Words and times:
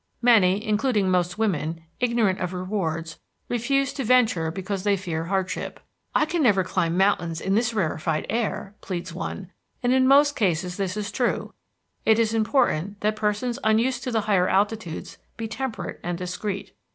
Many, 0.23 0.65
including 0.65 1.11
most 1.11 1.37
women, 1.37 1.83
ignorant 1.99 2.39
of 2.39 2.53
rewards, 2.53 3.19
refuse 3.49 3.93
to 3.93 4.03
venture 4.03 4.49
because 4.49 4.81
they 4.81 4.97
fear 4.97 5.25
hardship. 5.25 5.79
"I 6.15 6.25
can 6.25 6.41
never 6.41 6.63
climb 6.63 6.97
mountains 6.97 7.39
in 7.39 7.53
this 7.53 7.71
rarefied 7.71 8.25
air," 8.27 8.73
pleads 8.81 9.13
one, 9.13 9.51
and 9.83 9.93
in 9.93 10.07
most 10.07 10.35
cases 10.35 10.77
this 10.77 10.97
is 10.97 11.11
true; 11.11 11.53
it 12.03 12.17
is 12.17 12.33
important 12.33 12.99
that 13.01 13.15
persons 13.15 13.59
unused 13.63 14.03
to 14.05 14.11
the 14.11 14.21
higher 14.21 14.47
altitudes 14.47 15.19
be 15.37 15.47
temperate 15.47 15.99
and 16.03 16.17
discreet. 16.17 16.73